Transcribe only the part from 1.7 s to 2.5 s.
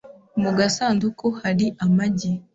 amagi.